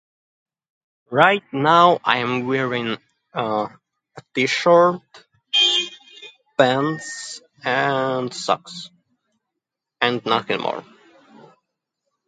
[1.11, 2.97] Right now I'm wearing,
[3.35, 3.67] uh,
[4.17, 4.99] a T-shirt,
[6.57, 8.89] pants, and socks.
[10.01, 10.83] And nothing more.